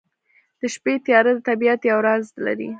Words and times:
د 0.59 0.61
شپې 0.73 0.93
تیاره 1.05 1.31
د 1.35 1.39
طبیعت 1.49 1.81
یو 1.91 1.99
راز 2.07 2.25
لري. 2.45 2.69